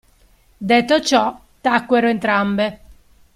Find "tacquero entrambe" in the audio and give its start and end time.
1.61-2.79